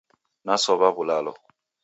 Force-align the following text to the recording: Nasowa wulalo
Nasowa 0.45 0.87
wulalo 0.97 1.31